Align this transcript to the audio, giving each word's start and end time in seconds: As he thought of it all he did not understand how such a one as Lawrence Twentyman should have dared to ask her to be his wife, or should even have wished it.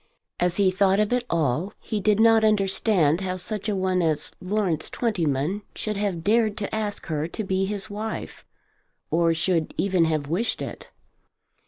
As 0.39 0.57
he 0.57 0.71
thought 0.71 0.99
of 0.99 1.13
it 1.13 1.23
all 1.29 1.73
he 1.79 1.99
did 1.99 2.19
not 2.19 2.43
understand 2.43 3.21
how 3.21 3.37
such 3.37 3.69
a 3.69 3.75
one 3.75 4.01
as 4.01 4.31
Lawrence 4.41 4.89
Twentyman 4.89 5.61
should 5.75 5.95
have 5.95 6.23
dared 6.23 6.57
to 6.57 6.73
ask 6.75 7.05
her 7.05 7.27
to 7.27 7.43
be 7.43 7.65
his 7.67 7.87
wife, 7.87 8.43
or 9.11 9.35
should 9.35 9.75
even 9.77 10.05
have 10.05 10.25
wished 10.25 10.59
it. 10.59 10.89